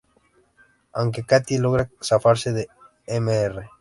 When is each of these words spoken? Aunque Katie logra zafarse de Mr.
Aunque 0.93 1.23
Katie 1.23 1.59
logra 1.59 1.87
zafarse 2.01 2.53
de 2.53 2.67
Mr. 3.07 3.69